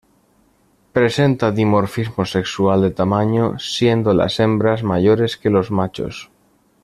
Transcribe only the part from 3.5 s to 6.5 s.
siendo las hembras mayores que los machos.